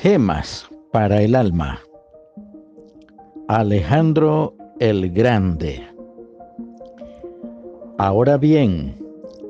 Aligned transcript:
Gemas 0.00 0.70
para 0.92 1.22
el 1.22 1.34
alma. 1.34 1.80
Alejandro 3.48 4.54
el 4.78 5.10
Grande. 5.10 5.84
Ahora 7.98 8.36
bien, 8.36 8.96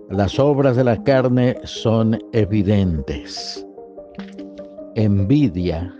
las 0.09 0.38
obras 0.38 0.74
de 0.74 0.84
la 0.84 1.05
carne 1.05 1.55
son 1.64 2.19
evidentes. 2.32 3.66
Envidia, 4.95 5.95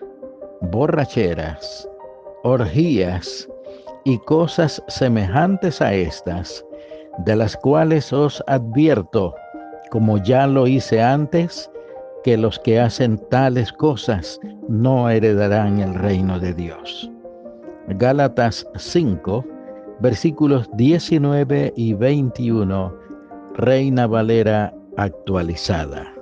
borracheras, 0.63 1.87
orgías 2.43 3.47
y 4.07 4.17
cosas 4.21 4.83
semejantes 4.89 5.83
a 5.83 5.93
estas, 5.93 6.65
de 7.19 7.37
las 7.37 7.55
cuales 7.55 8.15
os 8.15 8.43
advierto, 8.47 9.35
como 9.91 10.17
ya 10.17 10.47
lo 10.47 10.67
hice 10.67 11.03
antes, 11.03 11.71
que 12.25 12.37
los 12.37 12.59
que 12.59 12.81
hacen 12.81 13.19
tales 13.31 13.73
cosas 13.73 14.41
no 14.69 15.09
heredarán 15.09 15.81
el 15.81 15.95
reino 15.95 16.39
de 16.39 16.55
Dios. 16.55 17.11
Gálatas 17.89 18.67
5, 18.77 19.45
versículos 20.01 20.69
19 20.75 21.73
y 21.77 21.95
21, 21.95 22.95
Reina 23.55 24.07
Valera 24.07 24.75
actualizada. 24.97 26.13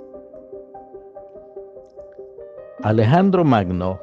Alejandro 2.82 3.44
Magno, 3.44 3.98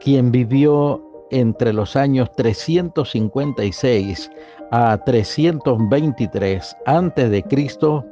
quien 0.00 0.32
vivió 0.32 1.02
entre 1.30 1.72
los 1.72 1.94
años 1.96 2.32
356 2.32 4.30
a 4.70 4.98
323 5.04 6.76
antes 6.86 7.30
de 7.30 7.42
Cristo, 7.42 8.04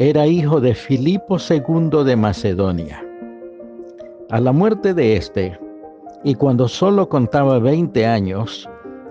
era 0.00 0.28
hijo 0.28 0.60
de 0.60 0.76
Filipo 0.76 1.38
II 1.38 2.04
de 2.04 2.14
Macedonia. 2.14 3.04
A 4.30 4.38
la 4.38 4.52
muerte 4.52 4.94
de 4.94 5.16
este, 5.16 5.58
y 6.22 6.36
cuando 6.36 6.68
solo 6.68 7.08
contaba 7.08 7.58
20 7.58 8.06
años, 8.06 8.68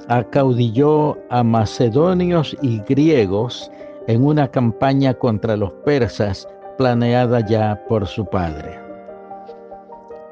acaudilló 0.08 1.18
a 1.30 1.44
macedonios 1.44 2.56
y 2.62 2.80
griegos 2.88 3.70
en 4.08 4.24
una 4.24 4.48
campaña 4.48 5.14
contra 5.14 5.58
los 5.58 5.74
persas 5.84 6.48
planeada 6.78 7.46
ya 7.46 7.84
por 7.90 8.08
su 8.08 8.26
padre. 8.26 8.80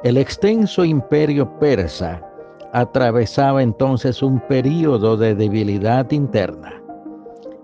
El 0.04 0.16
extenso 0.16 0.86
imperio 0.86 1.60
persa 1.60 2.22
atravesaba 2.72 3.62
entonces 3.62 4.24
un 4.24 4.40
período 4.40 5.18
de 5.18 5.36
debilidad 5.36 6.10
interna. 6.12 6.82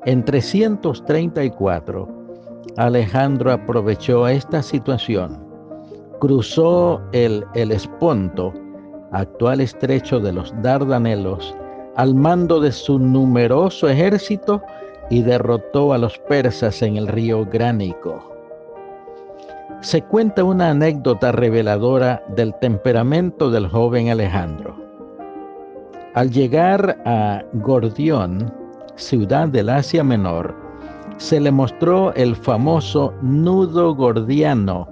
En 0.03 0.25
334, 0.25 2.20
Alejandro 2.77 3.51
aprovechó 3.51 4.27
esta 4.27 4.61
situación, 4.61 5.45
cruzó 6.19 7.01
el, 7.11 7.45
el 7.53 7.71
Esponto, 7.71 8.53
actual 9.11 9.59
estrecho 9.59 10.19
de 10.19 10.31
los 10.31 10.53
Dardanelos, 10.61 11.55
al 11.97 12.15
mando 12.15 12.61
de 12.61 12.71
su 12.71 12.97
numeroso 12.97 13.89
ejército 13.89 14.61
y 15.09 15.21
derrotó 15.21 15.91
a 15.91 15.97
los 15.97 16.17
persas 16.19 16.81
en 16.81 16.95
el 16.95 17.07
río 17.07 17.45
Gránico. 17.45 18.31
Se 19.81 20.01
cuenta 20.03 20.43
una 20.43 20.69
anécdota 20.69 21.33
reveladora 21.33 22.23
del 22.29 22.53
temperamento 22.59 23.49
del 23.49 23.67
joven 23.67 24.09
Alejandro. 24.09 24.75
Al 26.13 26.29
llegar 26.29 27.01
a 27.05 27.43
Gordión, 27.53 28.53
ciudad 28.95 29.49
del 29.49 29.69
Asia 29.69 30.03
Menor, 30.03 30.60
se 31.17 31.39
le 31.39 31.51
mostró 31.51 32.13
el 32.15 32.35
famoso 32.35 33.13
nudo 33.21 33.95
gordiano, 33.95 34.87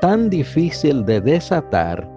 tan 0.00 0.30
difícil 0.30 1.04
de 1.04 1.20
desatar 1.20 2.08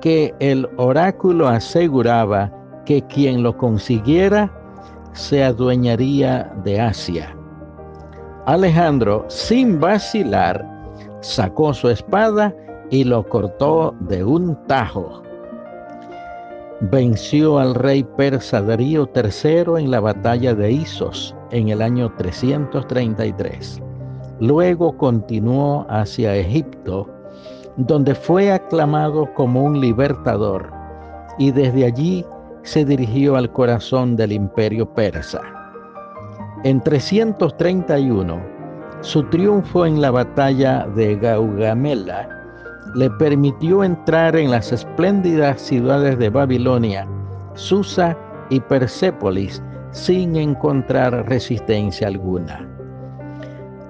que 0.00 0.34
el 0.40 0.68
oráculo 0.76 1.48
aseguraba 1.48 2.52
que 2.84 3.02
quien 3.02 3.42
lo 3.42 3.56
consiguiera 3.56 4.52
se 5.12 5.42
adueñaría 5.42 6.52
de 6.64 6.80
Asia. 6.80 7.34
Alejandro, 8.46 9.24
sin 9.28 9.80
vacilar, 9.80 10.64
sacó 11.20 11.74
su 11.74 11.88
espada 11.88 12.54
y 12.90 13.04
lo 13.04 13.26
cortó 13.28 13.94
de 14.00 14.22
un 14.22 14.56
tajo 14.66 15.25
venció 16.80 17.58
al 17.58 17.74
rey 17.74 18.04
persa 18.16 18.60
Darío 18.60 19.08
III 19.14 19.82
en 19.82 19.90
la 19.90 20.00
batalla 20.00 20.54
de 20.54 20.72
Isos 20.72 21.34
en 21.50 21.68
el 21.68 21.80
año 21.80 22.12
333. 22.16 23.80
Luego 24.40 24.96
continuó 24.96 25.86
hacia 25.88 26.36
Egipto, 26.36 27.08
donde 27.76 28.14
fue 28.14 28.52
aclamado 28.52 29.32
como 29.34 29.64
un 29.64 29.80
libertador, 29.80 30.70
y 31.38 31.50
desde 31.50 31.86
allí 31.86 32.24
se 32.62 32.84
dirigió 32.84 33.36
al 33.36 33.50
corazón 33.52 34.16
del 34.16 34.32
imperio 34.32 34.86
persa. 34.92 35.40
En 36.64 36.80
331, 36.82 38.42
su 39.00 39.22
triunfo 39.24 39.86
en 39.86 40.00
la 40.00 40.10
batalla 40.10 40.86
de 40.94 41.16
Gaugamela 41.16 42.36
le 42.94 43.10
permitió 43.10 43.84
entrar 43.84 44.36
en 44.36 44.50
las 44.50 44.72
espléndidas 44.72 45.60
ciudades 45.60 46.18
de 46.18 46.30
Babilonia, 46.30 47.06
Susa 47.54 48.16
y 48.50 48.60
Persépolis 48.60 49.62
sin 49.90 50.36
encontrar 50.36 51.26
resistencia 51.28 52.08
alguna. 52.08 52.68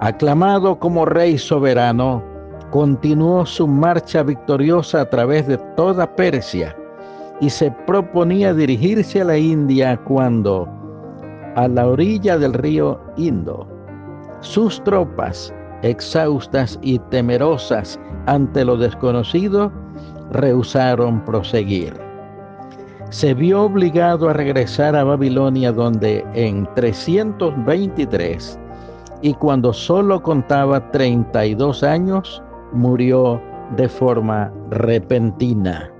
Aclamado 0.00 0.78
como 0.78 1.04
rey 1.04 1.38
soberano, 1.38 2.22
continuó 2.70 3.46
su 3.46 3.66
marcha 3.66 4.22
victoriosa 4.22 5.02
a 5.02 5.10
través 5.10 5.46
de 5.46 5.58
toda 5.76 6.14
Persia 6.14 6.76
y 7.40 7.50
se 7.50 7.70
proponía 7.86 8.54
dirigirse 8.54 9.20
a 9.20 9.24
la 9.24 9.38
India 9.38 9.96
cuando, 10.04 10.68
a 11.54 11.68
la 11.68 11.86
orilla 11.86 12.38
del 12.38 12.54
río 12.54 13.00
Indo, 13.16 13.66
sus 14.40 14.82
tropas 14.84 15.52
exhaustas 15.86 16.78
y 16.82 16.98
temerosas 17.10 17.98
ante 18.26 18.64
lo 18.64 18.76
desconocido, 18.76 19.72
rehusaron 20.32 21.24
proseguir. 21.24 21.94
Se 23.10 23.34
vio 23.34 23.62
obligado 23.62 24.28
a 24.28 24.32
regresar 24.32 24.96
a 24.96 25.04
Babilonia 25.04 25.72
donde 25.72 26.24
en 26.34 26.68
323 26.74 28.58
y 29.22 29.34
cuando 29.34 29.72
solo 29.72 30.22
contaba 30.22 30.90
32 30.90 31.82
años, 31.82 32.42
murió 32.72 33.40
de 33.76 33.88
forma 33.88 34.52
repentina. 34.70 35.90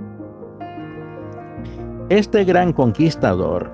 Este 2.09 2.45
gran 2.45 2.73
conquistador 2.73 3.71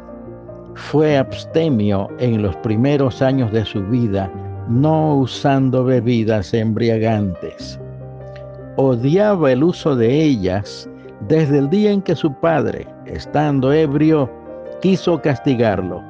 fue 0.75 1.19
abstemio 1.19 2.09
en 2.19 2.43
los 2.43 2.57
primeros 2.57 3.21
años 3.21 3.53
de 3.53 3.65
su 3.65 3.83
vida 3.83 4.31
no 4.69 5.17
usando 5.17 5.85
bebidas 5.85 6.55
embriagantes. 6.55 7.79
Odiaba 8.77 9.53
el 9.53 9.65
uso 9.65 9.97
de 9.97 10.23
ellas 10.23 10.89
desde 11.29 11.59
el 11.59 11.71
día 11.71 11.91
en 11.91 12.03
que 12.03 12.17
su 12.17 12.33
padre, 12.41 12.87
estando 13.07 13.73
ebrio, 13.73 14.31
quiso 14.81 15.21
castigarlo. 15.21 16.03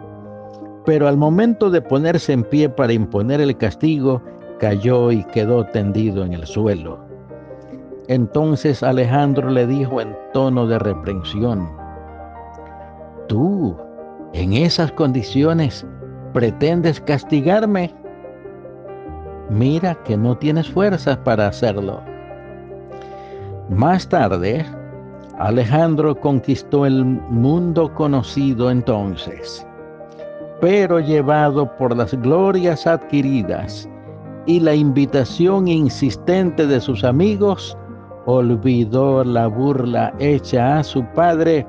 Pero 0.85 1.09
al 1.09 1.17
momento 1.17 1.71
de 1.71 1.81
ponerse 1.81 2.33
en 2.33 2.45
pie 2.45 2.69
para 2.69 2.93
imponer 2.93 3.41
el 3.41 3.57
castigo, 3.57 4.23
cayó 4.59 5.11
y 5.13 5.25
quedó 5.25 5.65
tendido 5.65 6.25
en 6.25 6.33
el 6.33 6.47
suelo. 6.47 6.99
Entonces 8.09 8.83
Alejandro 8.83 9.51
le 9.51 9.67
dijo 9.67 10.01
en 10.01 10.17
tono 10.33 10.67
de 10.67 10.79
reprensión, 10.79 11.69
Tú, 13.29 13.77
en 14.33 14.53
esas 14.55 14.91
condiciones, 14.93 15.87
pretendes 16.33 17.01
castigarme 17.01 17.95
mira 19.53 19.95
que 20.05 20.17
no 20.17 20.37
tienes 20.37 20.69
fuerzas 20.71 21.17
para 21.19 21.49
hacerlo. 21.49 22.01
Más 23.69 24.09
tarde, 24.09 24.65
Alejandro 25.39 26.15
conquistó 26.15 26.87
el 26.87 27.05
mundo 27.05 27.93
conocido 27.95 28.71
entonces, 28.71 29.67
pero 30.61 31.01
llevado 31.01 31.75
por 31.77 31.97
las 31.97 32.15
glorias 32.21 32.87
adquiridas 32.87 33.89
y 34.47 34.61
la 34.61 34.75
invitación 34.75 35.69
insistente 35.69 36.67
de 36.67 36.81
sus 36.81 37.05
amigos, 37.05 37.77
olvidó 38.27 39.25
la 39.25 39.47
burla 39.47 40.13
hecha 40.19 40.79
a 40.79 40.85
su 40.85 41.05
padre 41.15 41.67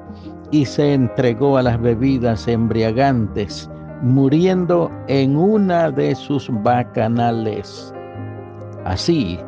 y 0.52 0.66
se 0.66 0.94
entregó 0.94 1.58
a 1.58 1.64
las 1.64 1.82
bebidas 1.82 2.48
embriagantes 2.48 3.70
muriendo 4.02 4.92
en 5.08 5.36
una 5.36 5.92
de 5.92 6.16
sus 6.16 6.50
bacanales. 6.64 7.94
Así, 8.86 9.40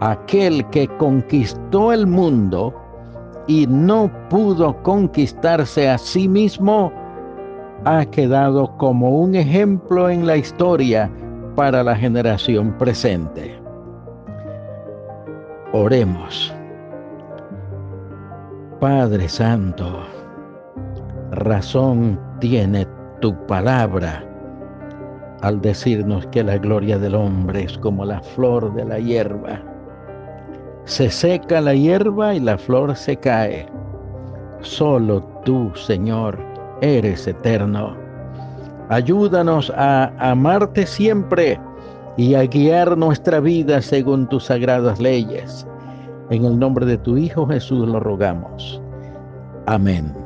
aquel 0.00 0.68
que 0.70 0.88
conquistó 0.98 1.92
el 1.92 2.06
mundo 2.06 2.74
y 3.46 3.66
no 3.66 4.10
pudo 4.28 4.82
conquistarse 4.82 5.88
a 5.88 5.98
sí 5.98 6.28
mismo, 6.28 6.92
ha 7.84 8.04
quedado 8.06 8.76
como 8.76 9.10
un 9.10 9.34
ejemplo 9.34 10.08
en 10.08 10.26
la 10.26 10.36
historia 10.36 11.10
para 11.56 11.82
la 11.82 11.96
generación 11.96 12.72
presente. 12.78 13.60
Oremos. 15.72 16.54
Padre 18.80 19.28
Santo, 19.28 20.00
razón 21.30 22.18
tiene 22.40 22.86
tu 23.22 23.34
palabra 23.46 24.24
al 25.42 25.60
decirnos 25.60 26.26
que 26.26 26.42
la 26.42 26.58
gloria 26.58 26.98
del 26.98 27.14
hombre 27.14 27.62
es 27.62 27.78
como 27.78 28.04
la 28.04 28.20
flor 28.20 28.74
de 28.74 28.84
la 28.84 28.98
hierba. 28.98 29.62
Se 30.84 31.08
seca 31.08 31.60
la 31.60 31.72
hierba 31.72 32.34
y 32.34 32.40
la 32.40 32.58
flor 32.58 32.94
se 32.96 33.16
cae. 33.16 33.66
Solo 34.60 35.22
tú, 35.44 35.70
Señor, 35.74 36.38
eres 36.80 37.26
eterno. 37.26 37.96
Ayúdanos 38.88 39.72
a 39.76 40.12
amarte 40.18 40.84
siempre 40.84 41.58
y 42.16 42.34
a 42.34 42.44
guiar 42.44 42.98
nuestra 42.98 43.38
vida 43.38 43.80
según 43.80 44.28
tus 44.28 44.46
sagradas 44.46 45.00
leyes. 45.00 45.66
En 46.30 46.44
el 46.44 46.58
nombre 46.58 46.86
de 46.86 46.98
tu 46.98 47.16
Hijo 47.16 47.46
Jesús 47.46 47.88
lo 47.88 48.00
rogamos. 48.00 48.82
Amén. 49.66 50.21